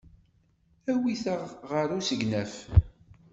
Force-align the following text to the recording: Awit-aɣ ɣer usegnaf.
Awit-aɣ 0.91 1.41
ɣer 1.69 1.87
usegnaf. 1.97 2.53